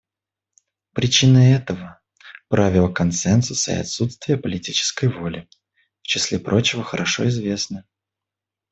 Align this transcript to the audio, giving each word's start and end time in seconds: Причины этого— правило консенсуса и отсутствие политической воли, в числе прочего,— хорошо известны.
Причины 0.93 1.53
этого— 1.53 2.01
правило 2.49 2.91
консенсуса 2.91 3.73
и 3.73 3.79
отсутствие 3.81 4.35
политической 4.39 5.05
воли, 5.07 5.47
в 6.01 6.07
числе 6.07 6.39
прочего,— 6.39 6.83
хорошо 6.83 7.27
известны. 7.27 7.83